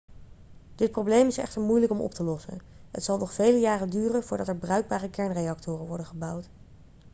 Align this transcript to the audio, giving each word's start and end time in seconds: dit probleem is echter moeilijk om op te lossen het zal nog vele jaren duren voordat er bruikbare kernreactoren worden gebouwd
dit 0.75 0.91
probleem 0.91 1.27
is 1.27 1.37
echter 1.37 1.61
moeilijk 1.61 1.91
om 1.91 2.01
op 2.01 2.13
te 2.13 2.23
lossen 2.23 2.59
het 2.91 3.03
zal 3.03 3.17
nog 3.17 3.33
vele 3.33 3.59
jaren 3.59 3.89
duren 3.89 4.23
voordat 4.23 4.47
er 4.47 4.57
bruikbare 4.57 5.09
kernreactoren 5.09 5.85
worden 5.87 6.05
gebouwd 6.05 6.49